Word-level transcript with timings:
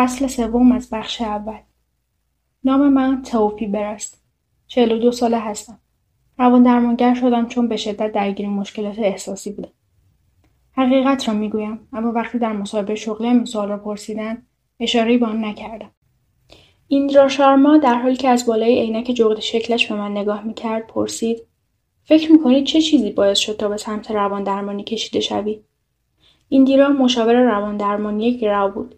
فصل 0.00 0.26
سوم 0.26 0.72
از 0.72 0.90
بخش 0.90 1.20
اول 1.20 1.58
نام 2.64 2.88
من 2.88 3.22
توپی 3.22 3.66
برست. 3.66 4.22
چهل 4.66 4.92
و 4.92 4.98
دو 4.98 5.12
ساله 5.12 5.38
هستم. 5.38 5.78
روان 6.38 6.62
درمانگر 6.62 7.14
شدم 7.14 7.46
چون 7.46 7.68
به 7.68 7.76
شدت 7.76 8.12
درگیر 8.12 8.48
مشکلات 8.48 8.98
احساسی 8.98 9.52
بودم. 9.52 9.70
حقیقت 10.72 11.28
را 11.28 11.34
می‌گویم 11.34 11.88
اما 11.92 12.12
وقتی 12.12 12.38
در 12.38 12.52
مصاحبه 12.52 12.94
شغلی 12.94 13.28
این 13.28 13.44
سوال 13.44 13.68
را 13.68 13.76
پرسیدن 13.76 14.42
اشارهای 14.80 15.18
به 15.18 15.26
آن 15.26 15.44
نکردم 15.44 15.90
ایندرا 16.88 17.28
شارما 17.28 17.78
در 17.78 17.94
حالی 17.94 18.16
که 18.16 18.28
از 18.28 18.46
بالای 18.46 18.80
عینک 18.80 19.04
جغد 19.04 19.40
شکلش 19.40 19.86
به 19.86 19.94
من 19.94 20.10
نگاه 20.10 20.42
می‌کرد 20.42 20.86
پرسید 20.86 21.42
فکر 22.04 22.32
می‌کنید 22.32 22.64
چه 22.64 22.80
چیزی 22.80 23.10
باعث 23.10 23.38
شد 23.38 23.56
تا 23.56 23.68
به 23.68 23.76
سمت 23.76 24.10
روان 24.10 24.44
درمانی 24.44 24.84
کشیده 24.84 25.20
شوی 25.20 25.60
ایندیرا 26.48 26.88
مشاور 26.88 27.34
روان 27.34 27.76
درمانی 27.76 28.38
گراو 28.38 28.70
بود 28.70 28.94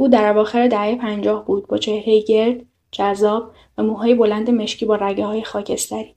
او 0.00 0.08
در 0.08 0.30
اواخر 0.30 0.68
دهه 0.68 0.96
پنجاه 0.96 1.44
بود 1.44 1.66
با 1.66 1.78
چهره 1.78 2.20
گرد 2.20 2.66
جذاب 2.92 3.52
و 3.78 3.82
موهای 3.82 4.14
بلند 4.14 4.50
مشکی 4.50 4.86
با 4.86 4.96
رگه 4.96 5.26
های 5.26 5.44
خاکستری. 5.44 6.14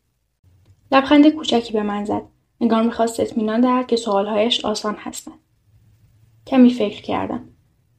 لبخند 0.91 1.27
کوچکی 1.27 1.73
به 1.73 1.83
من 1.83 2.05
زد. 2.05 2.21
انگار 2.61 2.83
می‌خواست 2.83 3.19
اطمینان 3.19 3.61
دهد 3.61 3.87
که 3.87 3.95
سوالهایش 3.95 4.65
آسان 4.65 4.95
هستند. 4.95 5.39
کمی 6.47 6.69
فکر 6.69 7.01
کردم. 7.01 7.49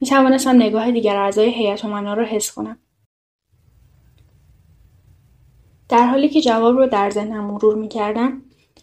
می 0.01 0.07
توانستم 0.07 0.55
نگاه 0.55 0.91
دیگر 0.91 1.15
اعضای 1.15 1.49
هیئت 1.49 1.85
امنا 1.85 2.13
را 2.13 2.25
حس 2.25 2.51
کنم. 2.51 2.77
در 5.89 6.07
حالی 6.07 6.29
که 6.29 6.41
جواب 6.41 6.77
را 6.77 6.85
در 6.85 7.09
ذهنم 7.09 7.43
مرور 7.43 7.75
می 7.75 7.87
کردم 7.87 8.41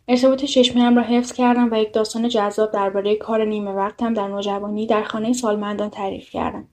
ارتباط 0.08 0.44
چشمیم 0.44 0.96
را 0.96 1.02
حفظ 1.02 1.32
کردم 1.32 1.68
و 1.72 1.74
یک 1.80 1.92
داستان 1.92 2.28
جذاب 2.28 2.72
درباره 2.72 3.16
کار 3.16 3.44
نیمه 3.44 3.70
وقتم 3.70 4.14
در 4.14 4.28
نوجوانی 4.28 4.86
در 4.86 5.02
خانه 5.02 5.32
سالمندان 5.32 5.90
تعریف 5.90 6.30
کردم. 6.30 6.68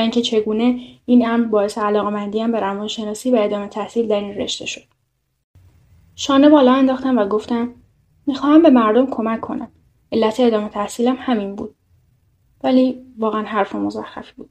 اینکه 0.00 0.22
چگونه 0.22 0.80
این 1.06 1.28
امر 1.28 1.46
باعث 1.46 1.78
علاقمندیم 1.78 2.52
به 2.52 2.60
روانشناسی 2.60 3.30
و 3.30 3.36
ادامه 3.40 3.68
تحصیل 3.68 4.08
در 4.08 4.20
این 4.20 4.34
رشته 4.34 4.66
شد. 4.66 4.82
شانه 6.14 6.48
بالا 6.48 6.72
انداختم 6.72 7.18
و 7.18 7.26
گفتم 7.26 7.74
می‌خواهم 8.26 8.62
به 8.62 8.70
مردم 8.70 9.06
کمک 9.06 9.40
کنم. 9.40 9.68
علت 10.12 10.40
ادامه 10.40 10.68
تحصیلم 10.68 11.16
همین 11.18 11.56
بود. 11.56 11.74
ولی 12.64 13.02
واقعا 13.18 13.42
حرف 13.42 13.74
مزخرفی 13.74 14.32
بود. 14.36 14.50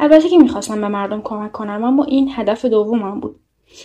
البته 0.00 0.28
که 0.28 0.38
می‌خواستم 0.38 0.80
به 0.80 0.88
مردم 0.88 1.20
کمک 1.20 1.52
کنم 1.52 1.84
اما 1.84 2.04
این 2.04 2.30
هدف 2.32 2.64
دومم 2.64 3.20
بود. 3.20 3.40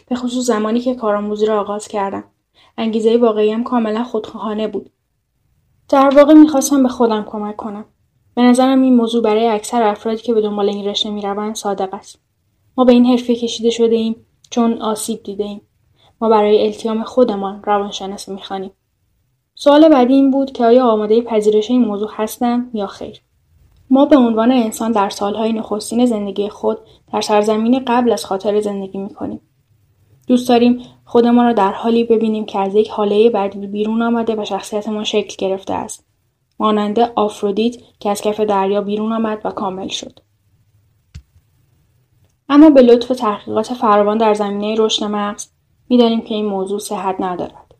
به 0.08 0.16
خصوص 0.16 0.46
زمانی 0.46 0.80
که 0.80 0.96
کارآموزی 0.96 1.46
را 1.46 1.60
آغاز 1.60 1.88
کردم. 1.88 2.24
انگیزه 2.78 3.18
واقعیم 3.18 3.64
کاملا 3.64 4.04
خودخواهانه 4.04 4.68
بود. 4.68 4.90
در 5.90 6.10
واقع 6.16 6.34
می‌خواستم 6.34 6.84
به 6.84 6.90
خودم 6.90 7.24
کمک 7.24 7.56
کنم. 7.56 7.86
به 8.36 8.42
نظرم 8.42 8.82
این 8.82 8.96
موضوع 8.96 9.24
برای 9.24 9.48
اکثر 9.48 9.84
افرادی 9.84 10.22
که 10.22 10.34
به 10.34 10.42
دنبال 10.42 10.70
این 10.70 10.86
رشته 10.86 11.10
می‌روند 11.10 11.56
صادق 11.56 11.94
است. 11.94 12.20
ما 12.78 12.84
به 12.84 12.94
این 12.94 13.06
حرفه 13.06 13.36
کشیده 13.36 13.70
شده 13.70 13.96
ایم 13.96 14.16
چون 14.50 14.82
آسیب 14.82 15.24
دیده 15.24 15.44
ایم. 15.44 15.62
ما 16.22 16.30
برای 16.30 16.66
التیام 16.66 17.04
خودمان 17.04 17.64
روانشناسی 17.64 18.34
می‌خوانیم. 18.34 18.72
سوال 19.56 19.90
بعدی 19.90 20.14
این 20.14 20.32
بود 20.32 20.52
که 20.52 20.66
آیا 20.66 20.86
آماده 20.86 21.22
پذیرش 21.22 21.72
این 21.72 21.86
موضوع 21.86 22.10
هستم 22.14 22.70
یا 22.74 22.88
خیر؟ 22.88 23.22
ما 23.90 24.06
به 24.06 24.18
عنوان 24.18 24.52
انسان 24.52 24.92
در 24.92 25.10
سالهای 25.10 25.54
نخستین 25.54 26.06
زندگی 26.06 26.50
خود 26.50 26.78
در 27.14 27.22
سرزمین 27.22 27.84
قبل 27.88 28.12
از 28.12 28.26
خاطر 28.26 28.62
زندگی 28.62 28.98
می‌کنیم. 28.98 29.42
دوست 30.28 30.50
داریم 30.50 30.82
خودمان 31.06 31.46
را 31.46 31.54
در 31.54 31.72
حالی 31.72 32.04
ببینیم 32.04 32.46
که 32.46 32.60
از 32.60 32.76
یک 32.76 32.90
حاله 32.90 33.30
بعدی 33.30 33.68
بیرون 33.68 34.02
آمده 34.02 34.36
و 34.36 34.46
شخصیتمان 34.46 35.04
شکل 35.04 35.48
گرفته 35.48 35.74
است. 35.74 36.06
مانند 36.60 37.00
آفرودیت 37.00 37.76
که 38.00 38.10
از 38.10 38.22
کف 38.22 38.40
دریا 38.40 38.82
بیرون 38.82 39.12
آمد 39.12 39.42
و 39.44 39.52
کامل 39.52 39.88
شد. 39.88 40.20
اما 42.50 42.70
به 42.70 42.82
لطف 42.82 43.08
تحقیقات 43.08 43.74
فراوان 43.74 44.18
در 44.18 44.34
زمینه 44.34 44.76
رشد 44.78 45.04
مغز 45.04 45.48
می‌دانیم 45.90 46.22
که 46.22 46.36
این 46.36 46.46
موضوع 46.46 46.80
صحت 46.80 47.16
ندارد. 47.20 47.76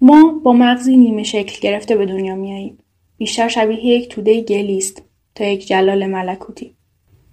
ما 0.00 0.40
با 0.44 0.52
مغزی 0.52 0.96
نیمه 0.96 1.22
شکل 1.22 1.60
گرفته 1.60 1.96
به 1.96 2.06
دنیا 2.06 2.34
میاییم 2.34 2.78
بیشتر 3.16 3.48
شبیه 3.48 3.84
یک 3.86 4.08
توده 4.08 4.40
گلی 4.40 4.78
است 4.78 5.02
تا 5.34 5.44
یک 5.44 5.66
جلال 5.66 6.06
ملکوتی. 6.06 6.76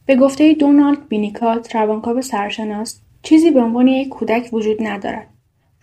به 0.05 0.15
گفته 0.15 0.53
دونالد 0.53 1.07
بینیکات 1.07 1.75
روانکاو 1.75 2.21
سرشناس 2.21 3.01
چیزی 3.23 3.51
به 3.51 3.61
عنوان 3.61 3.87
یک 3.87 4.09
کودک 4.09 4.49
وجود 4.53 4.77
ندارد. 4.79 5.27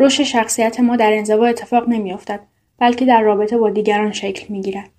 رشد 0.00 0.22
شخصیت 0.22 0.80
ما 0.80 0.96
در 0.96 1.12
انزوا 1.12 1.46
اتفاق 1.46 1.88
نمیافتد. 1.88 2.40
بلکه 2.78 3.04
در 3.04 3.22
رابطه 3.22 3.58
با 3.58 3.70
دیگران 3.70 4.12
شکل 4.12 4.52
می‌گیرد. 4.52 4.90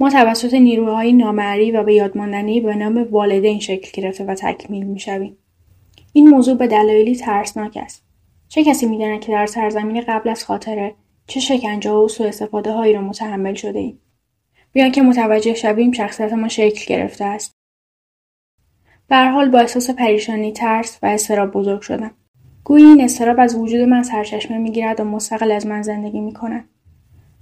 ما 0.00 0.10
توسط 0.10 0.54
نیروهای 0.54 1.12
نامعری 1.12 1.72
و 1.72 1.82
به 1.82 1.94
یادماندنی 1.94 2.60
به 2.60 2.74
نام 2.74 3.08
والدین 3.10 3.60
شکل 3.60 4.02
گرفته 4.02 4.24
و 4.24 4.34
تکمیل 4.34 4.86
می‌شویم. 4.86 5.36
این 6.12 6.28
موضوع 6.28 6.56
به 6.56 6.66
دلایلی 6.66 7.16
ترسناک 7.16 7.78
است. 7.82 8.04
چه 8.48 8.64
کسی 8.64 8.86
می‌داند 8.86 9.20
که 9.20 9.32
در 9.32 9.46
سرزمین 9.46 10.00
قبل 10.00 10.28
از 10.28 10.44
خاطره 10.44 10.94
چه 11.26 11.40
شکنجه 11.40 11.90
و 11.90 12.08
سوء 12.08 12.28
استفاده 12.28 12.72
هایی 12.72 12.92
را 12.92 13.00
متحمل 13.00 13.54
شده 13.54 13.78
ایم؟ 13.78 13.98
بیان 14.72 14.92
که 14.92 15.02
متوجه 15.02 15.54
شویم 15.54 15.92
شخصیت 15.92 16.32
ما 16.32 16.48
شکل 16.48 16.94
گرفته 16.94 17.24
است. 17.24 17.52
به 19.08 19.16
حال 19.16 19.50
با 19.50 19.58
احساس 19.58 19.90
پریشانی 19.90 20.52
ترس 20.52 20.98
و 21.02 21.06
استراب 21.06 21.50
بزرگ 21.50 21.80
شدم. 21.80 22.10
گویی 22.64 22.84
این 22.84 23.04
استراب 23.04 23.40
از 23.40 23.54
وجود 23.54 23.80
من 23.80 24.02
سرچشمه 24.02 24.58
می‌گیرد 24.58 25.00
و 25.00 25.04
مستقل 25.04 25.50
از 25.52 25.66
من 25.66 25.82
زندگی 25.82 26.20
می‌کند. 26.20 26.68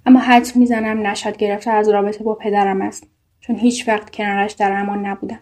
اما 0.06 0.20
حد 0.20 0.46
می‌زنم 0.54 1.06
نشد 1.06 1.36
گرفته 1.36 1.70
از 1.70 1.88
رابطه 1.88 2.24
با 2.24 2.34
پدرم 2.34 2.82
است. 2.82 3.06
چون 3.40 3.56
هیچ 3.56 3.88
وقت 3.88 4.10
کنارش 4.10 4.52
در 4.52 4.72
امان 4.72 5.06
نبودم. 5.06 5.40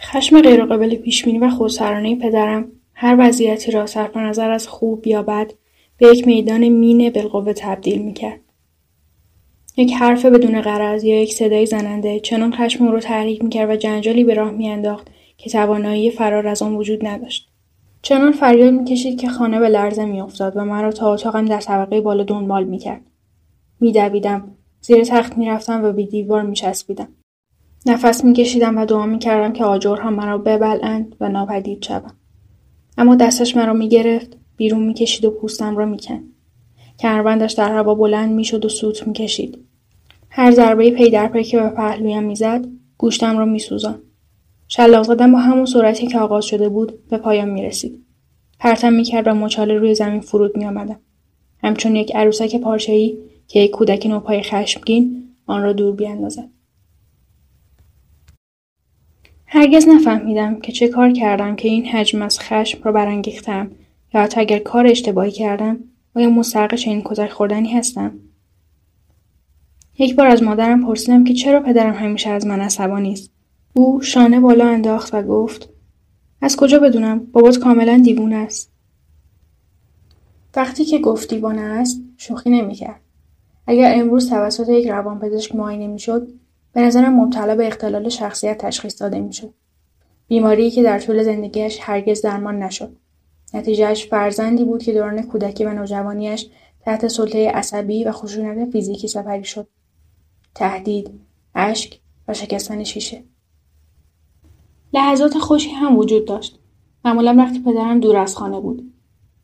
خشم 0.00 0.42
غیرقابل 0.42 0.94
پیشبینی 0.94 1.38
و 1.38 1.50
خودسرانه 1.50 2.16
پدرم 2.16 2.64
هر 2.94 3.16
وضعیتی 3.18 3.70
را 3.70 3.86
صرف 3.86 4.16
نظر 4.16 4.50
از 4.50 4.68
خوب 4.68 5.06
یا 5.06 5.22
بد 5.22 5.52
به 5.98 6.06
یک 6.06 6.26
میدان 6.26 6.68
مین 6.68 7.10
بالقوه 7.10 7.52
تبدیل 7.52 8.02
می‌کرد. 8.02 8.40
یک 9.76 9.92
حرف 9.92 10.24
بدون 10.24 10.60
قرض 10.60 11.04
یا 11.04 11.22
یک 11.22 11.32
صدای 11.32 11.66
زننده 11.66 12.20
چنان 12.20 12.52
خشم 12.52 12.84
او 12.84 12.92
را 12.92 13.00
تحریک 13.00 13.44
می‌کرد 13.44 13.70
و 13.70 13.76
جنجالی 13.76 14.24
به 14.24 14.34
راه 14.34 14.50
میانداخت 14.50 15.08
که 15.36 15.50
توانایی 15.50 16.10
فرار 16.10 16.48
از 16.48 16.62
آن 16.62 16.74
وجود 16.74 17.06
نداشت. 17.06 17.48
چنان 18.02 18.32
فریاد 18.32 18.74
می‌کشید 18.74 19.20
که 19.20 19.28
خانه 19.28 19.60
به 19.60 19.68
لرزه 19.68 20.04
میافتاد 20.04 20.56
و 20.56 20.64
مرا 20.64 20.92
تا 20.92 21.12
اتاقم 21.12 21.44
در 21.44 21.60
طبقه 21.60 22.00
بالا 22.00 22.24
دنبال 22.24 22.64
می‌کرد. 22.64 23.00
میدویدم. 23.80 24.44
زیر 24.80 25.04
تخت 25.04 25.38
می‌رفتم 25.38 25.84
و 25.84 25.92
به 25.92 26.02
دیوار 26.02 26.42
میچسبیدم. 26.42 27.08
نفس 27.86 28.24
میکشیدم 28.24 28.78
و 28.78 28.86
دعا 28.86 29.06
می‌کردم 29.06 29.52
که 29.52 29.64
آجرها 29.64 30.10
مرا 30.10 30.38
ببلند 30.38 31.16
و 31.20 31.28
ناپدید 31.28 31.82
شوم. 31.84 32.12
اما 32.98 33.16
دستش 33.16 33.56
مرا 33.56 33.72
می‌گرفت 33.72 34.36
بیرون 34.56 34.82
می‌کشید 34.82 35.24
و 35.24 35.30
پوستم 35.30 35.76
را 35.76 35.86
می‌کند. 35.86 36.24
کمربندش 36.98 37.52
در 37.52 37.74
هوا 37.74 37.94
بلند 37.94 38.32
می‌شد 38.32 38.64
و 38.64 38.68
سوت 38.68 39.06
می‌کشید. 39.06 39.58
هر 40.30 40.50
ضربه 40.50 40.90
پی 40.90 41.10
در 41.10 41.28
پی 41.28 41.44
که 41.44 41.60
به 41.60 41.68
پهلویم 41.68 42.22
می‌زد 42.22 42.66
گوشتم 42.98 43.38
را 43.38 43.44
میسوزان. 43.44 43.98
شلاق 44.68 45.02
زدن 45.02 45.32
با 45.32 45.38
همون 45.38 45.66
سرعتی 45.66 46.06
که 46.06 46.18
آغاز 46.18 46.44
شده 46.44 46.68
بود 46.68 47.08
به 47.08 47.16
پایان 47.16 47.48
می‌رسید. 47.48 48.04
پرتم 48.58 48.92
می‌کرد 48.92 49.28
و 49.28 49.34
مچاله 49.34 49.74
روی 49.74 49.94
زمین 49.94 50.20
فرود 50.20 50.56
میآمدم. 50.56 51.00
همچون 51.62 51.96
یک 51.96 52.16
عروسک 52.16 52.56
پارچهای 52.56 53.18
که 53.50 53.60
یک 53.60 53.70
کودک 53.70 54.06
نوپای 54.06 54.42
خشمگین 54.42 55.28
آن 55.46 55.62
را 55.62 55.72
دور 55.72 55.94
بیاندازد. 55.94 56.48
هرگز 59.46 59.88
نفهمیدم 59.88 60.60
که 60.60 60.72
چه 60.72 60.88
کار 60.88 61.12
کردم 61.12 61.56
که 61.56 61.68
این 61.68 61.86
حجم 61.86 62.22
از 62.22 62.40
خشم 62.40 62.82
را 62.82 62.92
برانگیختم 62.92 63.70
یا 64.14 64.20
حتی 64.20 64.40
اگر 64.40 64.58
کار 64.58 64.86
اشتباهی 64.86 65.30
کردم 65.30 65.78
آیا 66.14 66.30
مستحق 66.30 66.74
چنین 66.74 67.02
کتک 67.04 67.30
خوردنی 67.30 67.72
هستم؟ 67.72 68.18
یک 69.98 70.16
بار 70.16 70.26
از 70.26 70.42
مادرم 70.42 70.86
پرسیدم 70.86 71.24
که 71.24 71.34
چرا 71.34 71.60
پدرم 71.60 71.94
همیشه 71.94 72.30
از 72.30 72.46
من 72.46 72.60
عصبانی 72.60 73.12
است. 73.12 73.30
او 73.74 74.02
شانه 74.02 74.40
بالا 74.40 74.68
انداخت 74.68 75.14
و 75.14 75.22
گفت 75.22 75.68
از 76.42 76.56
کجا 76.56 76.78
بدونم؟ 76.78 77.18
بابات 77.18 77.58
کاملا 77.58 78.00
دیوونه 78.04 78.36
است. 78.36 78.72
وقتی 80.56 80.84
که 80.84 80.98
گفت 80.98 81.34
دیوانه 81.34 81.60
است 81.60 82.02
شوخی 82.16 82.50
نمی‌کرد. 82.50 83.00
اگر 83.66 83.92
امروز 83.96 84.30
توسط 84.30 84.68
یک 84.68 84.88
روانپزشک 84.88 85.54
معاینه 85.54 85.86
می‌شد 85.86 86.28
به 86.72 86.80
نظرم 86.80 87.20
مبتلا 87.20 87.54
به 87.54 87.66
اختلال 87.66 88.08
شخصیت 88.08 88.58
تشخیص 88.58 89.02
داده 89.02 89.20
می‌شد. 89.20 89.54
بیماری 90.28 90.70
که 90.70 90.82
در 90.82 90.98
طول 90.98 91.22
زندگیش 91.22 91.78
هرگز 91.80 92.22
درمان 92.22 92.62
نشد. 92.62 92.96
نتیجهش 93.54 94.06
فرزندی 94.06 94.64
بود 94.64 94.82
که 94.82 94.92
دوران 94.92 95.22
کودکی 95.22 95.64
و 95.64 95.72
نوجوانیش 95.72 96.46
تحت 96.80 97.08
سلطه 97.08 97.50
عصبی 97.50 98.04
و 98.04 98.12
خشونت 98.12 98.70
فیزیکی 98.70 99.08
سپری 99.08 99.44
شد. 99.44 99.66
تهدید 100.54 101.10
اشک 101.54 102.00
و 102.28 102.34
شکستن 102.34 102.84
شیشه. 102.84 103.22
لحظات 104.92 105.38
خوشی 105.38 105.70
هم 105.70 105.98
وجود 105.98 106.24
داشت. 106.24 106.58
معمولا 107.04 107.34
وقتی 107.38 107.58
پدرم 107.58 108.00
دور 108.00 108.16
از 108.16 108.36
خانه 108.36 108.60
بود. 108.60 108.92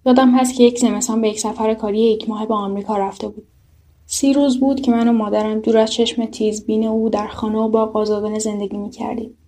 یادم 0.06 0.38
هست 0.38 0.54
که 0.54 0.64
یک 0.64 0.78
زمستان 0.78 1.20
به 1.20 1.28
یک 1.28 1.40
سفر 1.40 1.74
کاری 1.74 2.00
یک 2.00 2.28
ماه 2.28 2.46
به 2.46 2.54
آمریکا 2.54 2.96
رفته 2.96 3.28
بود. 3.28 3.46
سی 4.08 4.32
روز 4.32 4.60
بود 4.60 4.80
که 4.80 4.90
من 4.90 5.08
و 5.08 5.12
مادرم 5.12 5.60
دور 5.60 5.78
از 5.78 5.92
چشم 5.92 6.24
تیزبین 6.24 6.86
او 6.86 7.08
در 7.08 7.26
خانه 7.26 7.58
و 7.58 7.68
باغ 7.68 7.96
آزادانه 7.96 8.38
زندگی 8.38 8.76
می‌کردیم. 8.76 9.38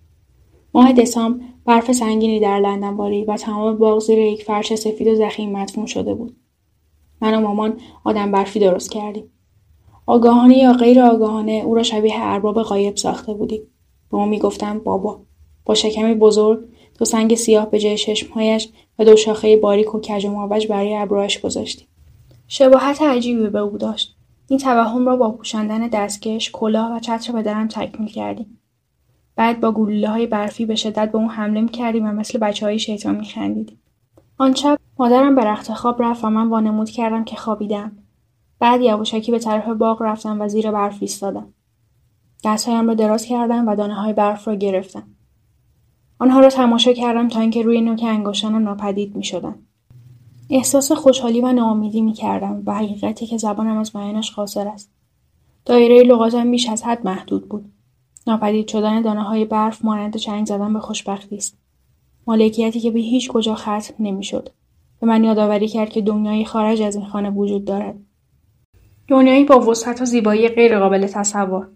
ماه 0.73 0.93
دسامبر 0.93 1.45
برف 1.65 1.91
سنگینی 1.91 2.39
در 2.39 2.59
لندن 2.59 2.97
بارید 2.97 3.29
و 3.29 3.37
تمام 3.37 3.77
باغ 3.77 3.99
زیر 3.99 4.19
یک 4.19 4.43
فرش 4.43 4.75
سفید 4.75 5.07
و 5.07 5.15
زخیم 5.15 5.51
مدفون 5.51 5.85
شده 5.85 6.13
بود. 6.13 6.35
من 7.21 7.37
و 7.37 7.41
مامان 7.41 7.79
آدم 8.03 8.31
برفی 8.31 8.59
درست 8.59 8.91
کردیم. 8.91 9.31
آگاهانه 10.05 10.57
یا 10.57 10.73
غیر 10.73 11.01
آگاهانه 11.01 11.51
او 11.65 11.75
را 11.75 11.83
شبیه 11.83 12.13
ارباب 12.17 12.61
قایب 12.61 12.95
ساخته 12.95 13.33
بودیم. 13.33 13.61
به 14.11 14.17
ما 14.17 14.25
می‌گفتم 14.25 14.79
بابا 14.79 15.21
با 15.65 15.73
شکمی 15.73 16.13
بزرگ 16.13 16.59
دو 16.99 17.05
سنگ 17.05 17.35
سیاه 17.35 17.69
به 17.69 17.79
جای 17.79 17.97
چشمهایش 17.97 18.69
و 18.99 19.05
دو 19.05 19.15
شاخه 19.15 19.57
باریک 19.57 19.95
و 19.95 19.99
کج 19.99 20.25
و 20.25 20.47
برای 20.47 20.95
ابروهاش 20.95 21.41
گذاشتیم 21.41 21.87
شباهت 22.47 23.01
عجیبی 23.01 23.47
به 23.47 23.59
او 23.59 23.77
داشت. 23.77 24.18
این 24.49 24.59
توهم 24.59 25.05
را 25.05 25.15
با 25.15 25.31
پوشاندن 25.31 25.87
دستکش 25.87 26.51
کلاه 26.51 26.95
و 26.95 26.99
چتر 26.99 27.33
پدرم 27.33 27.67
تکمیل 27.67 28.09
کردیم. 28.09 28.59
بعد 29.35 29.61
با 29.61 29.71
گلوله 29.71 30.09
های 30.09 30.27
برفی 30.27 30.65
به 30.65 30.75
شدت 30.75 31.11
به 31.11 31.17
اون 31.17 31.27
حمله 31.27 31.67
کردیم 31.67 32.05
و 32.05 32.11
مثل 32.11 32.39
بچه 32.39 32.65
های 32.65 32.79
شیطان 32.79 33.15
میخندیدیم. 33.15 33.79
آن 34.37 34.53
شب 34.53 34.79
مادرم 34.99 35.35
به 35.35 35.43
رخت 35.43 35.73
خواب 35.73 36.01
رفت 36.01 36.23
و 36.23 36.29
من 36.29 36.47
وانمود 36.47 36.89
کردم 36.89 37.23
که 37.23 37.35
خوابیدم. 37.35 37.91
بعد 38.59 38.81
یواشکی 38.81 39.31
به 39.31 39.39
طرف 39.39 39.67
باغ 39.67 40.01
رفتم 40.01 40.41
و 40.41 40.47
زیر 40.47 40.71
برف 40.71 40.97
ایستادم. 41.01 41.53
دستهایم 42.45 42.87
را 42.87 42.93
دراز 42.93 43.25
کردم 43.25 43.67
و 43.67 43.75
دانه 43.75 43.93
های 43.93 44.13
برف 44.13 44.47
را 44.47 44.55
گرفتم. 44.55 45.03
آنها 46.19 46.39
را 46.39 46.49
تماشا 46.49 46.93
کردم 46.93 47.27
تا 47.27 47.39
اینکه 47.39 47.61
روی 47.61 47.81
نوک 47.81 48.03
انگشتانم 48.07 48.63
ناپدید 48.63 49.15
می 49.15 49.23
شدن. 49.23 49.55
احساس 50.49 50.91
خوشحالی 50.91 51.41
و 51.41 51.51
ناامیدی 51.51 52.01
می 52.01 52.13
کردم 52.13 52.63
و 52.65 52.73
حقیقتی 52.75 53.25
که 53.25 53.37
زبانم 53.37 53.77
از 53.77 53.93
بیانش 53.93 54.31
قاصر 54.31 54.67
است. 54.67 54.91
دایره 55.65 56.03
لغاتم 56.03 56.51
بیش 56.51 56.69
از 56.69 56.83
حد 56.83 57.05
محدود 57.05 57.49
بود. 57.49 57.71
ناپدید 58.27 58.67
شدن 58.67 59.01
دانه 59.01 59.23
های 59.23 59.45
برف 59.45 59.85
مانند 59.85 60.17
چنگ 60.17 60.45
زدن 60.45 60.73
به 60.73 60.79
خوشبختی 60.79 61.35
است. 61.35 61.57
مالکیتی 62.27 62.79
که 62.79 62.91
به 62.91 62.99
هیچ 62.99 63.29
کجا 63.29 63.55
ختم 63.55 63.93
نمی‌شد. 63.99 64.49
به 65.01 65.07
من 65.07 65.23
یادآوری 65.23 65.67
کرد 65.67 65.89
که 65.89 66.01
دنیای 66.01 66.45
خارج 66.45 66.81
از 66.81 66.95
این 66.95 67.05
خانه 67.05 67.29
وجود 67.29 67.65
دارد. 67.65 67.95
دنیایی 69.07 69.43
با 69.43 69.59
وسعت 69.59 70.01
و 70.01 70.05
زیبایی 70.05 70.47
غیرقابل 70.47 71.07
تصور. 71.07 71.67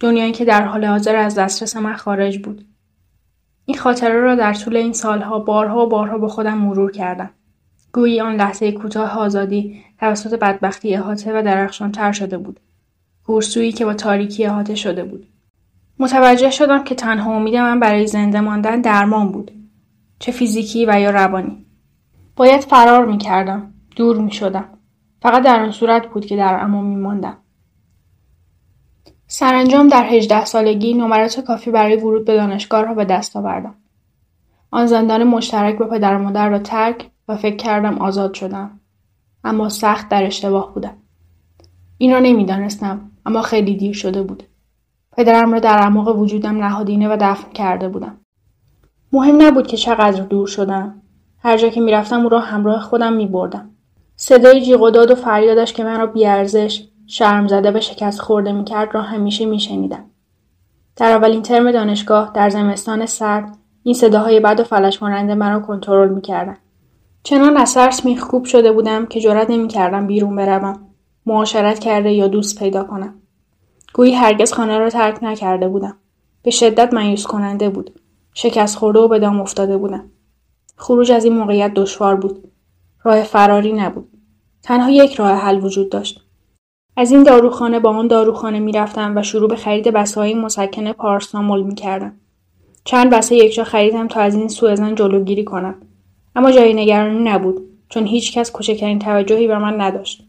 دنیایی 0.00 0.32
که 0.32 0.44
در 0.44 0.62
حال 0.62 0.84
حاضر 0.84 1.16
از 1.16 1.34
دسترس 1.34 1.76
من 1.76 1.96
خارج 1.96 2.38
بود. 2.38 2.66
این 3.64 3.78
خاطره 3.78 4.20
را 4.20 4.34
در 4.34 4.54
طول 4.54 4.76
این 4.76 4.92
سالها 4.92 5.38
بارها 5.38 5.86
و 5.86 5.88
بارها 5.88 6.18
با 6.18 6.28
خودم 6.28 6.58
مرور 6.58 6.92
کردم. 6.92 7.30
گویی 7.96 8.20
آن 8.20 8.36
لحظه 8.36 8.72
کوتاه 8.72 9.18
آزادی 9.18 9.82
توسط 10.00 10.38
بدبختی 10.38 10.94
احاطه 10.94 11.38
و 11.38 11.42
درخشان 11.42 11.92
تر 11.92 12.12
شده 12.12 12.38
بود. 12.38 12.60
گورسویی 13.24 13.72
که 13.72 13.84
با 13.84 13.94
تاریکی 13.94 14.46
احاطه 14.46 14.74
شده 14.74 15.04
بود. 15.04 15.26
متوجه 15.98 16.50
شدم 16.50 16.84
که 16.84 16.94
تنها 16.94 17.36
امید 17.36 17.56
من 17.56 17.80
برای 17.80 18.06
زنده 18.06 18.40
ماندن 18.40 18.80
درمان 18.80 19.32
بود. 19.32 19.50
چه 20.18 20.32
فیزیکی 20.32 20.86
و 20.86 21.00
یا 21.00 21.10
روانی. 21.10 21.66
باید 22.36 22.60
فرار 22.60 23.06
می 23.06 23.18
کردم. 23.18 23.74
دور 23.96 24.16
می 24.16 24.32
شدم. 24.32 24.68
فقط 25.22 25.42
در 25.42 25.62
آن 25.62 25.70
صورت 25.70 26.06
بود 26.06 26.26
که 26.26 26.36
در 26.36 26.58
امان 26.60 26.84
می 26.84 26.96
ماندم. 26.96 27.36
سرانجام 29.26 29.88
در 29.88 30.04
هجده 30.04 30.44
سالگی 30.44 30.94
نمرات 30.94 31.40
کافی 31.40 31.70
برای 31.70 31.96
ورود 31.96 32.24
به 32.24 32.34
دانشگاه 32.34 32.82
را 32.82 32.94
به 32.94 33.04
دست 33.04 33.36
آوردم. 33.36 33.74
آن 34.70 34.86
زندان 34.86 35.24
مشترک 35.24 35.78
با 35.78 35.86
پدر 35.86 36.14
و 36.14 36.18
مادر 36.18 36.48
را 36.48 36.58
ترک 36.58 37.10
و 37.28 37.36
فکر 37.36 37.56
کردم 37.56 37.98
آزاد 37.98 38.34
شدم. 38.34 38.80
اما 39.44 39.68
سخت 39.68 40.08
در 40.08 40.24
اشتباه 40.24 40.74
بودم. 40.74 40.96
این 41.98 42.12
را 42.12 42.18
نمی‌دانستم 42.18 43.10
اما 43.26 43.42
خیلی 43.42 43.76
دیر 43.76 43.94
شده 43.94 44.22
بود. 44.22 44.42
پدرم 45.12 45.52
را 45.52 45.58
در 45.58 45.78
اعماق 45.78 46.18
وجودم 46.18 46.64
نهادینه 46.64 47.08
و 47.08 47.16
دفن 47.20 47.52
کرده 47.52 47.88
بودم. 47.88 48.16
مهم 49.12 49.42
نبود 49.42 49.66
که 49.66 49.76
چقدر 49.76 50.22
دور 50.22 50.46
شدم. 50.46 51.02
هر 51.38 51.56
جا 51.56 51.68
که 51.68 51.80
می‌رفتم 51.80 52.20
او 52.20 52.28
را 52.28 52.40
همراه 52.40 52.80
خودم 52.80 53.12
می 53.12 53.26
بردم. 53.26 53.70
صدای 54.16 54.60
جیغ 54.60 54.82
و 54.82 54.90
داد 54.90 55.10
و 55.10 55.14
فریادش 55.14 55.72
که 55.72 55.84
من 55.84 55.98
را 55.98 56.06
بیارزش 56.06 56.88
شرم 57.06 57.46
زده 57.46 57.70
و 57.70 57.80
شکست 57.80 58.20
خورده 58.20 58.52
می‌کرد 58.52 58.94
را 58.94 59.02
همیشه 59.02 59.46
میشنیدم. 59.46 60.04
در 60.96 61.12
اولین 61.12 61.42
ترم 61.42 61.72
دانشگاه 61.72 62.30
در 62.34 62.50
زمستان 62.50 63.06
سرد 63.06 63.56
این 63.82 63.94
صداهای 63.94 64.40
بد 64.40 64.60
و 64.60 64.64
فلش 64.64 65.02
ماننده 65.02 65.34
مرا 65.34 65.60
کنترل 65.60 66.08
می‌کردند. 66.08 66.58
چنان 67.26 67.56
از 67.56 67.74
ترس 67.74 68.04
میخکوب 68.04 68.44
شده 68.44 68.72
بودم 68.72 69.06
که 69.06 69.20
جرأت 69.20 69.50
نمی‌کردم 69.50 70.06
بیرون 70.06 70.36
بروم. 70.36 70.86
معاشرت 71.26 71.78
کرده 71.78 72.12
یا 72.12 72.28
دوست 72.28 72.58
پیدا 72.58 72.84
کنم. 72.84 73.14
گویی 73.94 74.12
هرگز 74.12 74.52
خانه 74.52 74.78
را 74.78 74.90
ترک 74.90 75.18
نکرده 75.22 75.68
بودم. 75.68 75.96
به 76.42 76.50
شدت 76.50 76.94
مایوس 76.94 77.26
کننده 77.26 77.68
بود. 77.68 78.00
شکست 78.34 78.76
خورده 78.76 78.98
و 78.98 79.08
به 79.08 79.18
دام 79.18 79.40
افتاده 79.40 79.76
بودم. 79.76 80.04
خروج 80.76 81.12
از 81.12 81.24
این 81.24 81.36
موقعیت 81.36 81.74
دشوار 81.74 82.16
بود. 82.16 82.48
راه 83.02 83.22
فراری 83.22 83.72
نبود. 83.72 84.08
تنها 84.62 84.90
یک 84.90 85.14
راه 85.14 85.32
حل 85.32 85.64
وجود 85.64 85.88
داشت. 85.88 86.24
از 86.96 87.12
این 87.12 87.22
داروخانه 87.22 87.78
با 87.78 87.90
آن 87.90 88.06
داروخانه 88.06 88.58
می‌رفتم 88.58 89.16
و 89.16 89.22
شروع 89.22 89.48
به 89.48 89.56
خرید 89.56 89.88
بسه 89.88 90.20
های 90.20 90.34
مسکن 90.34 90.92
پارسامول 90.92 91.62
می‌کردم. 91.62 92.12
چند 92.84 93.10
بسه 93.10 93.36
یکجا 93.36 93.64
خریدم 93.64 94.08
تا 94.08 94.20
از 94.20 94.34
این 94.34 94.48
سوء 94.48 94.94
جلوگیری 94.94 95.44
کنم. 95.44 95.74
اما 96.36 96.50
جای 96.50 96.74
نگرانی 96.74 97.18
نبود 97.18 97.62
چون 97.88 98.06
هیچ 98.06 98.38
کس 98.38 98.50
کوچکترین 98.50 98.98
توجهی 98.98 99.46
به 99.46 99.58
من 99.58 99.80
نداشت. 99.80 100.28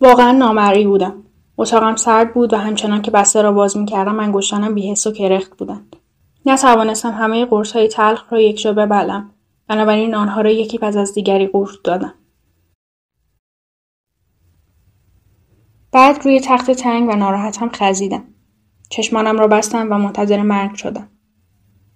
واقعا 0.00 0.32
نامرئی 0.32 0.86
بودم. 0.86 1.22
اتاقم 1.58 1.96
سرد 1.96 2.34
بود 2.34 2.52
و 2.52 2.56
همچنان 2.56 3.02
که 3.02 3.10
بسته 3.10 3.42
را 3.42 3.52
باز 3.52 3.76
می‌کردم 3.76 4.20
انگشتانم 4.20 4.74
بیحس 4.74 5.06
و 5.06 5.12
کرخت 5.12 5.56
بودند. 5.56 5.96
نتوانستم 6.46 7.10
همه 7.10 7.46
های 7.74 7.88
تلخ 7.88 8.32
را 8.32 8.40
یکجا 8.40 8.72
ببلم. 8.72 9.30
بنابراین 9.68 10.14
آنها 10.14 10.40
را 10.40 10.50
یکی 10.50 10.78
پس 10.78 10.96
از 10.96 11.14
دیگری 11.14 11.46
قورت 11.46 11.82
دادم. 11.84 12.14
بعد 15.92 16.24
روی 16.24 16.40
تخت 16.40 16.70
تنگ 16.70 17.08
و 17.08 17.16
ناراحتم 17.16 17.70
خزیدم. 17.74 18.24
چشمانم 18.90 19.38
را 19.38 19.46
بستم 19.46 19.92
و 19.92 19.98
منتظر 19.98 20.42
مرگ 20.42 20.74
شدم. 20.74 21.08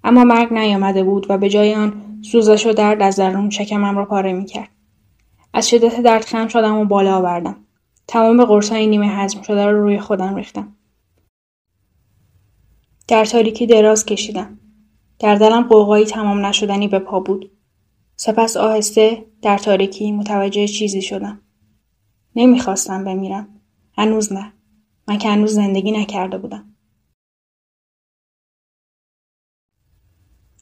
اما 0.04 0.24
مرگ 0.24 0.52
نیامده 0.52 1.04
بود 1.04 1.26
و 1.28 1.38
به 1.38 1.48
جای 1.48 1.74
آن 1.74 2.20
سوزش 2.22 2.66
و 2.66 2.72
درد 2.72 3.02
از 3.02 3.16
درون 3.16 3.50
شکمم 3.50 3.98
را 3.98 4.04
پاره 4.04 4.32
می‌کرد. 4.32 4.68
از 5.52 5.68
شدت 5.68 6.00
درد 6.00 6.24
خم 6.24 6.48
شدم 6.48 6.78
و 6.78 6.84
بالا 6.84 7.16
آوردم. 7.16 7.56
تمام 8.06 8.44
قرصهای 8.44 8.86
نیمه 8.86 9.08
هضم 9.08 9.42
شده 9.42 9.64
را 9.64 9.70
رو 9.70 9.82
روی 9.82 10.00
خودم 10.00 10.34
ریختم. 10.34 10.76
در 13.08 13.24
تاریکی 13.24 13.66
دراز 13.66 14.06
کشیدم. 14.06 14.58
در 15.18 15.34
دلم 15.34 15.62
قوقایی 15.62 16.04
تمام 16.04 16.46
نشدنی 16.46 16.88
به 16.88 16.98
پا 16.98 17.20
بود. 17.20 17.50
سپس 18.16 18.56
آهسته 18.56 19.24
در 19.42 19.58
تاریکی 19.58 20.12
متوجه 20.12 20.66
چیزی 20.66 21.02
شدم. 21.02 21.40
نمی‌خواستم 22.36 23.04
بمیرم. 23.04 23.48
هنوز 23.98 24.32
نه. 24.32 24.52
من 25.08 25.18
که 25.18 25.28
هنوز 25.28 25.54
زندگی 25.54 25.92
نکرده 25.92 26.38
بودم. 26.38 26.74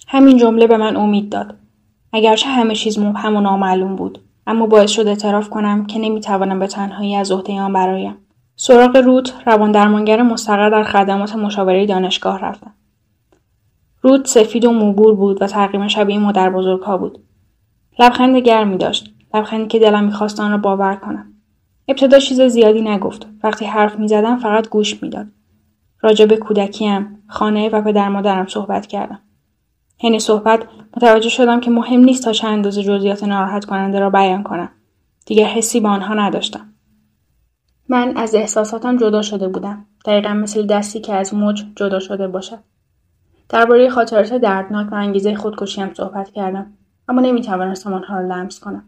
همین 0.07 0.37
جمله 0.37 0.67
به 0.67 0.77
من 0.77 0.97
امید 0.97 1.29
داد. 1.29 1.55
اگرچه 2.13 2.49
همه 2.49 2.75
چیز 2.75 2.99
مبهم 2.99 3.37
و 3.37 3.41
نامعلوم 3.41 3.97
بود 3.97 4.19
اما 4.47 4.67
باعث 4.67 4.91
شد 4.91 5.07
اعتراف 5.07 5.49
کنم 5.49 5.87
که 5.87 5.99
نمی‌توانم 5.99 6.59
به 6.59 6.67
تنهایی 6.67 7.17
از 7.17 7.33
عهده 7.33 7.61
آن 7.61 7.73
برایم. 7.73 8.17
سراغ 8.57 8.97
روت 8.97 9.35
روان 9.47 9.73
درمانگر 9.73 10.23
مستقر 10.23 10.71
در 10.71 10.83
خدمات 10.83 11.37
مشاوره 11.37 11.87
دانشگاه 11.87 12.39
رفتم. 12.39 12.75
روت 14.03 14.27
سفید 14.27 14.65
و 14.65 14.71
موبور 14.71 15.15
بود 15.15 15.43
و 15.43 15.47
تقریبا 15.47 15.89
شبیه 15.89 16.19
مادر 16.19 16.51
بزرگها 16.51 16.99
بود. 16.99 17.19
لبخند 17.99 18.37
گرمی 18.37 18.77
داشت 18.77 19.15
لبخندی 19.35 19.67
که 19.67 19.79
دلم 19.79 20.05
می‌خواست 20.05 20.41
آن 20.41 20.51
را 20.51 20.59
باور 20.59 20.97
کنم. 20.97 21.33
ابتدا 21.89 22.19
چیز 22.19 22.41
زیادی 22.41 22.83
نگفت. 22.83 23.27
وقتی 23.43 23.65
حرف 23.65 23.99
می‌زدم 23.99 24.37
فقط 24.37 24.69
گوش 24.69 25.03
می‌داد. 25.03 25.27
راجع 26.01 26.27
به 26.27 26.37
کودکیم 26.37 27.23
خانه 27.29 27.69
و 27.69 27.83
پدر 27.83 28.09
مادرم 28.09 28.47
صحبت 28.47 28.87
کردم. 28.87 29.19
حین 29.99 30.19
صحبت 30.19 30.63
متوجه 30.97 31.29
شدم 31.29 31.61
که 31.61 31.71
مهم 31.71 32.01
نیست 32.01 32.25
تا 32.25 32.33
چند 32.33 32.53
اندازه 32.53 32.83
جزئیات 32.83 33.25
ناراحت 33.25 33.65
کننده 33.65 33.99
را 33.99 34.11
بیان 34.11 34.43
کنم. 34.43 34.69
دیگر 35.27 35.45
حسی 35.45 35.81
به 35.81 35.89
آنها 35.89 36.15
نداشتم. 36.15 36.73
من 37.89 38.17
از 38.17 38.35
احساساتم 38.35 38.97
جدا 38.97 39.23
شده 39.23 39.49
بودم. 39.49 39.87
دقیقا 40.05 40.35
مثل 40.35 40.67
دستی 40.67 41.01
که 41.01 41.15
از 41.15 41.35
موج 41.35 41.65
جدا 41.77 41.99
شده 41.99 42.29
باشد. 42.29 42.59
درباره 43.49 43.91
خاطرات 43.91 44.33
دردناک 44.33 44.93
و 44.93 44.95
انگیزه 44.95 45.35
خودکشیم 45.35 45.95
صحبت 45.95 46.31
کردم. 46.31 46.73
اما 47.09 47.21
نمی‌توانستم 47.21 47.93
آنها 47.93 48.21
را 48.21 48.27
لمس 48.27 48.61
کنم. 48.61 48.85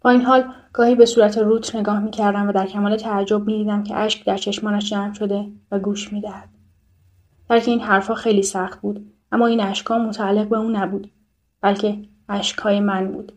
با 0.00 0.10
این 0.10 0.22
حال 0.22 0.44
گاهی 0.72 0.94
به 0.94 1.06
صورت 1.06 1.38
روت 1.38 1.76
نگاه 1.76 2.00
می‌کردم 2.00 2.48
و 2.48 2.52
در 2.52 2.66
کمال 2.66 2.96
تعجب 2.96 3.46
می‌دیدم 3.46 3.82
که 3.82 3.96
اشک 3.96 4.24
در 4.24 4.36
چشمانش 4.36 4.90
جمع 4.90 5.12
شده 5.12 5.46
و 5.70 5.78
گوش 5.78 6.12
می‌دهد. 6.12 6.48
بلکه 7.48 7.70
این 7.70 7.80
حرفها 7.80 8.14
خیلی 8.14 8.42
سخت 8.42 8.80
بود. 8.80 9.09
اما 9.32 9.46
این 9.46 9.60
اشکها 9.60 9.98
متعلق 9.98 10.48
به 10.48 10.58
او 10.58 10.70
نبود 10.70 11.10
بلکه 11.60 12.02
اشکهای 12.28 12.80
من 12.80 13.12
بود 13.12 13.32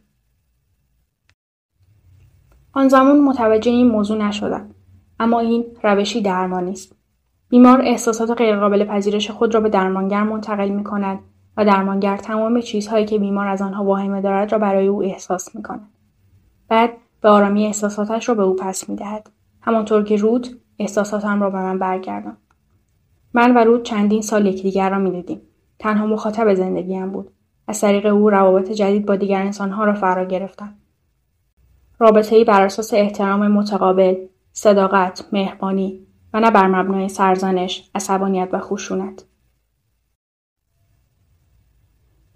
آن 2.73 2.87
زمان 2.87 3.19
متوجه 3.19 3.71
این 3.71 3.87
موضوع 3.87 4.17
نشدم 4.17 4.69
اما 5.19 5.39
این 5.39 5.65
روشی 5.83 6.21
درمانی 6.21 6.71
است 6.71 6.95
بیمار 7.49 7.81
احساسات 7.81 8.31
غیرقابل 8.31 8.85
پذیرش 8.85 9.31
خود 9.31 9.53
را 9.53 9.61
به 9.61 9.69
درمانگر 9.69 10.23
منتقل 10.23 10.69
می 10.69 10.83
کند 10.83 11.19
و 11.57 11.65
درمانگر 11.65 12.17
تمام 12.17 12.61
چیزهایی 12.61 13.05
که 13.05 13.19
بیمار 13.19 13.47
از 13.47 13.61
آنها 13.61 13.83
واهمه 13.83 14.21
دارد 14.21 14.51
را 14.51 14.57
برای 14.59 14.87
او 14.87 15.03
احساس 15.03 15.55
می 15.55 15.63
کند. 15.63 15.89
بعد 16.69 16.89
به 17.21 17.29
آرامی 17.29 17.65
احساساتش 17.65 18.29
را 18.29 18.35
به 18.35 18.43
او 18.43 18.55
پس 18.55 18.89
می 18.89 18.95
دهد. 18.95 19.29
همانطور 19.61 20.03
که 20.03 20.15
رود 20.15 20.47
احساساتم 20.79 21.41
را 21.41 21.49
به 21.49 21.57
من 21.57 21.79
برگردان. 21.79 22.37
من 23.33 23.55
و 23.55 23.57
رود 23.57 23.83
چندین 23.83 24.21
سال 24.21 24.45
یکدیگر 24.45 24.89
را 24.89 24.99
می‌دیدیم. 24.99 25.41
تنها 25.79 26.05
مخاطب 26.05 26.53
زندگیم 26.53 27.11
بود. 27.11 27.31
از 27.67 27.81
طریق 27.81 28.05
او 28.05 28.29
روابط 28.29 28.71
جدید 28.71 29.05
با 29.05 29.15
دیگر 29.15 29.41
انسانها 29.41 29.83
را 29.83 29.93
فرا 29.93 30.25
گرفتم. 30.25 30.75
رابطه 31.99 32.35
ای 32.35 32.43
بر 32.43 32.61
اساس 32.61 32.93
احترام 32.93 33.47
متقابل، 33.47 34.15
صداقت، 34.53 35.27
مهربانی 35.31 36.07
و 36.33 36.39
نه 36.39 36.51
بر 36.51 36.67
مبنای 36.67 37.09
سرزنش، 37.09 37.89
عصبانیت 37.95 38.49
و 38.51 38.59
خشونت. 38.59 39.25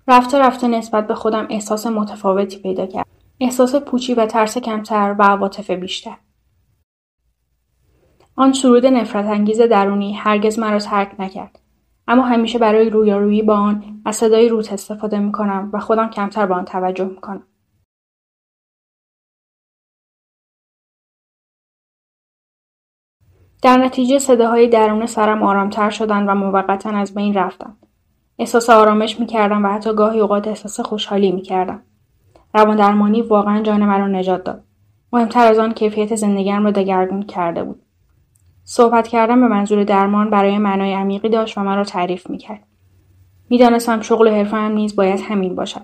رفته 0.08 0.40
رفته 0.40 0.68
نسبت 0.68 1.08
به 1.08 1.16
خودم 1.16 1.48
احساس 1.50 1.88
متفاوتی 1.88 2.60
پیدا 2.60 2.86
کرد. 2.86 3.08
احساس 3.40 3.76
پوچی 3.76 4.14
و 4.14 4.26
ترس 4.26 4.58
کمتر 4.58 5.16
و 5.20 5.24
عواطف 5.24 5.72
بیشتر. 5.72 6.18
آن 8.36 8.54
سرود 8.54 8.86
نفرت 8.86 9.26
انگیز 9.26 9.62
درونی 9.62 10.14
هرگز 10.14 10.60
مرا 10.60 10.80
ترک 10.80 11.16
نکرد. 11.20 11.60
اما 12.08 12.24
همیشه 12.24 12.60
برای 12.60 12.90
رویارویی 12.90 13.42
با 13.42 13.56
آن 13.56 14.02
از 14.06 14.16
صدای 14.16 14.50
روت 14.50 14.74
استفاده 14.74 15.20
می 15.20 15.32
کنم 15.32 15.70
و 15.74 15.80
خودم 15.80 16.10
کمتر 16.10 16.46
به 16.46 16.54
آن 16.54 16.66
توجه 16.66 17.06
می 17.06 17.16
کنم. 17.16 17.44
در 23.62 23.78
نتیجه 23.78 24.20
صداهای 24.20 24.68
درون 24.68 25.06
سرم 25.06 25.44
آرامتر 25.44 25.90
شدند 25.90 26.30
و 26.30 26.36
موقتا 26.36 26.90
از 26.90 27.14
بین 27.14 27.34
رفتند. 27.34 27.88
احساس 28.40 28.70
آرامش 28.70 29.20
می 29.20 29.26
کردم 29.26 29.66
و 29.66 29.68
حتی 29.68 29.94
گاهی 29.94 30.20
اوقات 30.20 30.48
احساس 30.48 30.80
خوشحالی 30.80 31.32
می 31.32 31.42
کردم. 31.42 31.84
روان 32.54 32.76
درمانی 32.76 33.22
واقعا 33.22 33.62
جان 33.62 33.86
مرا 33.86 34.08
نجات 34.08 34.44
داد. 34.44 34.64
مهمتر 35.14 35.48
از 35.48 35.60
آن 35.60 35.74
کیفیت 35.74 36.16
زندگیم 36.16 36.64
را 36.64 36.72
دگرگون 36.72 37.24
کرده 37.24 37.64
بود. 37.64 37.87
صحبت 38.70 39.08
کردن 39.08 39.42
به 39.42 39.48
منظور 39.48 39.84
درمان 39.84 40.30
برای 40.30 40.58
معنای 40.58 40.94
عمیقی 40.94 41.30
داشت 41.30 41.58
و 41.58 41.62
مرا 41.62 41.84
تعریف 41.84 42.30
می‌کرد. 42.30 42.64
می‌دانستم 43.50 44.02
شغل 44.02 44.28
حرفهام 44.28 44.72
نیز 44.72 44.96
باید 44.96 45.20
همین 45.20 45.56
باشد. 45.56 45.82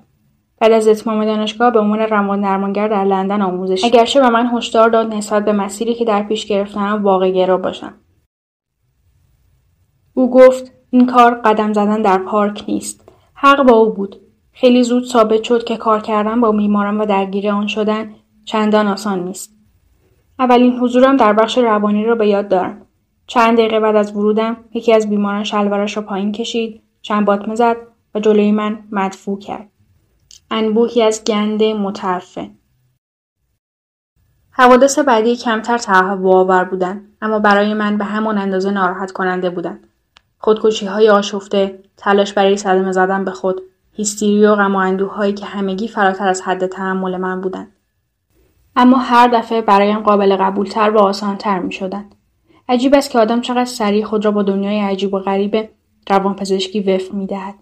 بعد 0.60 0.72
از 0.72 0.88
اتمام 0.88 1.26
دانشگاه 1.26 1.72
به 1.72 1.80
عنوان 1.80 2.00
روان 2.00 2.42
درمانگر 2.42 2.88
در 2.88 3.04
لندن 3.04 3.42
آموزش 3.42 3.84
اگرچه 3.84 4.22
به 4.22 4.30
من 4.30 4.48
هشدار 4.58 4.90
داد 4.90 5.14
نسبت 5.14 5.46
به 5.46 5.52
مسیری 5.54 5.94
که 5.94 6.06
در 6.06 6.24
پیش 6.24 6.46
گرفتم 6.46 7.04
واقع 7.04 7.58
باشم. 7.58 7.94
او 10.14 10.30
گفت 10.30 10.72
این 10.90 11.06
کار 11.06 11.36
قدم 11.36 11.74
زدن 11.74 12.02
در 12.02 12.18
پارک 12.18 12.64
نیست. 12.68 13.10
حق 13.34 13.64
با 13.64 13.74
او 13.74 13.94
بود. 13.94 14.16
خیلی 14.52 14.84
زود 14.84 15.06
ثابت 15.06 15.44
شد 15.44 15.64
که 15.64 15.78
کار 15.78 16.00
کردن 16.00 16.42
با 16.42 16.52
بیماران 16.52 16.98
و 16.98 17.06
درگیر 17.06 17.50
آن 17.50 17.68
شدن 17.68 18.14
چندان 18.46 18.88
آسان 18.88 19.24
نیست. 19.24 19.53
اولین 20.44 20.80
حضورم 20.80 21.18
در 21.18 21.34
بخش 21.34 21.58
روانی 21.58 22.06
را 22.06 22.16
به 22.16 22.28
یاد 22.28 22.48
دارم. 22.48 22.82
چند 23.28 23.58
دقیقه 23.58 23.80
بعد 23.80 23.96
از 23.96 24.16
ورودم 24.16 24.58
یکی 24.74 24.94
از 24.94 25.10
بیماران 25.10 25.44
شلوارش 25.44 25.98
را 25.98 26.04
پایین 26.04 26.32
کشید، 26.32 26.82
چند 27.02 27.26
باطمه 27.26 27.56
زد 27.56 27.78
و 28.16 28.20
جلوی 28.20 28.52
من 28.52 28.80
مدفوع 28.92 29.40
کرد. 29.40 29.70
انبوهی 30.52 31.02
از 31.02 31.24
گند 31.24 31.64
متعفن. 31.64 32.50
حوادث 34.52 35.00
بعدی 35.00 35.36
کمتر 35.36 35.78
تهوع 35.78 36.36
آور 36.36 36.64
بودند 36.64 37.18
اما 37.22 37.40
برای 37.40 37.74
من 37.74 37.98
به 37.98 38.06
همان 38.06 38.38
اندازه 38.38 38.72
ناراحت 38.72 39.12
کننده 39.12 39.50
بودند. 39.50 39.88
خودکشی 40.38 40.86
های 40.86 41.10
آشفته، 41.10 41.80
تلاش 41.98 42.34
برای 42.34 42.58
صدمه 42.58 42.92
زدن 42.92 43.26
به 43.26 43.32
خود، 43.32 43.62
هیستیری 43.94 44.46
و 44.46 44.56
غم 44.56 44.76
و 44.76 44.78
اندوهایی 44.78 45.34
که 45.34 45.46
همگی 45.46 45.88
فراتر 45.88 46.28
از 46.28 46.42
حد 46.42 46.66
تحمل 46.66 47.18
من 47.18 47.42
بودند. 47.42 47.72
اما 48.76 48.98
هر 48.98 49.28
دفعه 49.28 49.62
برایم 49.62 50.00
قابل 50.00 50.36
قبولتر 50.36 50.90
و 50.90 51.00
آسانتر 51.00 51.60
می 51.60 51.72
شدن. 51.72 52.06
عجیب 52.70 52.96
است 52.96 53.12
که 53.12 53.20
آدم 53.20 53.42
چقدر 53.42 53.66
سریع 53.66 54.06
خود 54.06 54.26
را 54.26 54.32
با 54.32 54.44
دنیای 54.44 54.80
عجیب 54.80 55.14
و 55.14 55.20
غریب 55.20 55.70
روانپزشکی 56.10 56.80
وفق 56.80 57.14
می 57.14 57.28
دهد. 57.28 57.56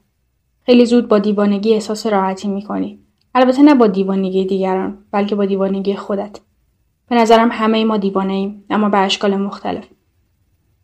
خیلی 0.65 0.85
زود 0.85 1.07
با 1.07 1.19
دیوانگی 1.19 1.73
احساس 1.73 2.07
راحتی 2.07 2.47
می 2.47 2.61
کنی. 2.61 2.99
البته 3.35 3.61
نه 3.61 3.75
با 3.75 3.87
دیوانگی 3.87 4.45
دیگران 4.45 4.97
بلکه 5.11 5.35
با 5.35 5.45
دیوانگی 5.45 5.95
خودت. 5.95 6.39
به 7.09 7.15
نظرم 7.15 7.49
همه 7.51 7.85
ما 7.85 7.97
دیوانه 7.97 8.33
ایم 8.33 8.63
اما 8.69 8.89
به 8.89 8.97
اشکال 8.97 9.35
مختلف. 9.35 9.87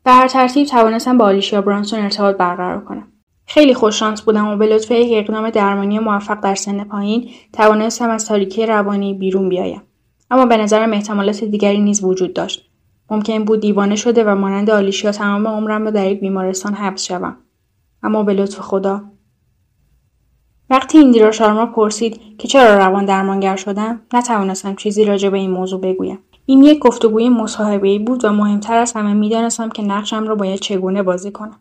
به 0.03 0.12
هر 0.12 0.27
ترتیب 0.27 0.67
توانستم 0.67 1.17
با 1.17 1.25
آلیشیا 1.25 1.62
برانسون 1.62 2.00
ارتباط 2.00 2.38
برقرار 2.38 2.84
کنم. 2.86 3.07
خیلی 3.46 3.74
خوششانس 3.74 4.22
بودم 4.22 4.48
و 4.48 4.57
به 4.57 4.65
لطف 4.65 4.91
یک 4.91 5.10
اقدام 5.12 5.50
درمانی 5.50 6.00
موفق 6.00 6.39
در 6.39 6.55
سن 6.55 6.84
پایین 6.84 7.29
توانستم 7.53 8.10
از 8.10 8.25
تاریکی 8.25 8.65
روانی 8.65 9.13
بیرون 9.13 9.50
بیایم. 9.50 9.81
اما 10.31 10.46
به 10.46 10.57
نظرم 10.57 10.93
احتمالات 10.93 11.43
دیگری 11.43 11.79
نیز 11.79 12.03
وجود 12.03 12.34
داشت. 12.34 12.69
ممکن 13.10 13.46
بود 13.46 13.60
دیوانه 13.60 13.96
شده 13.96 14.24
و 14.24 14.36
مانند 14.36 14.69
آلیشیا 14.69 15.12
تمام 15.12 15.48
عمرم 15.48 15.84
را 15.86 15.91
در 15.91 16.12
یک 16.12 16.19
بیمارستان 16.19 16.74
حبس 16.74 17.03
شوم. 17.03 17.38
اما 18.03 18.24
به 18.24 18.34
لطف 18.34 18.60
خدا. 18.60 19.01
وقتی 20.69 20.98
ایندیرا 20.98 21.31
شارما 21.31 21.65
پرسید 21.65 22.38
که 22.38 22.48
چرا 22.48 22.77
روان 22.77 23.05
درمانگر 23.05 23.55
شدم 23.55 24.01
نتوانستم 24.13 24.75
چیزی 24.75 25.05
راجع 25.05 25.29
به 25.29 25.38
این 25.38 25.51
موضوع 25.51 25.81
بگویم. 25.81 26.19
این 26.46 26.63
یک 26.63 26.79
گفتگوی 26.79 27.29
مصاحبهای 27.29 28.00
بود 28.00 28.25
و 28.25 28.34
مهمتر 28.34 28.77
از 28.77 28.93
همه 28.93 29.13
می‌دانستم 29.13 29.69
که 29.69 29.84
نقشم 29.84 30.27
را 30.27 30.36
باید 30.36 30.60
چگونه 30.60 31.03
بازی 31.03 31.31
کنم. 31.31 31.60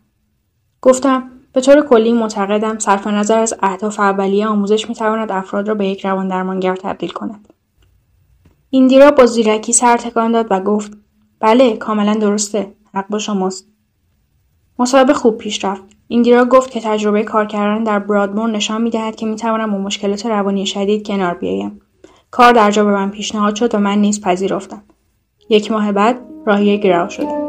گفتم 0.81 1.23
به 1.53 1.61
طور 1.61 1.81
کلی 1.81 2.13
معتقدم 2.13 2.79
صرف 2.79 3.07
نظر 3.07 3.39
از 3.39 3.53
اهداف 3.63 3.99
اولیه 3.99 4.47
آموزش 4.47 4.89
می‌تواند 4.89 5.31
افراد 5.31 5.67
را 5.67 5.75
به 5.75 5.87
یک 5.87 6.05
روان 6.05 6.27
درمانگر 6.27 6.75
تبدیل 6.75 7.09
کند. 7.09 7.53
ایندیرا 8.69 9.11
با 9.11 9.25
زیرکی 9.25 9.73
سر 9.73 9.97
تکان 9.97 10.31
داد 10.31 10.47
و 10.49 10.59
گفت 10.59 10.91
بله 11.39 11.77
کاملا 11.77 12.13
درسته 12.13 12.73
حق 12.93 13.07
با 13.07 13.19
شماست. 13.19 13.67
مصاحبه 14.79 15.13
خوب 15.13 15.37
پیش 15.37 15.65
رفت. 15.65 15.83
ایندیرا 16.07 16.45
گفت 16.45 16.71
که 16.71 16.81
تجربه 16.81 17.23
کار 17.23 17.45
کردن 17.45 17.83
در 17.83 17.99
برادمور 17.99 18.49
نشان 18.49 18.81
می‌دهد 18.81 19.15
که 19.15 19.25
می‌توانم 19.25 19.71
با 19.71 19.77
مشکلات 19.77 20.25
روانی 20.25 20.65
شدید 20.65 21.07
کنار 21.07 21.33
بیایم. 21.33 21.81
کار 22.31 22.53
در 22.53 22.71
جا 22.71 22.83
به 22.83 22.91
من 22.91 23.09
پیشنهاد 23.09 23.55
شد 23.55 23.75
و 23.75 23.79
من 23.79 23.97
نیز 23.97 24.21
پذیرفتم. 24.21 24.83
یک 25.49 25.71
ماه 25.71 25.91
بعد 25.91 26.21
راهی 26.45 26.77
گراو 26.77 27.09
شدم 27.09 27.46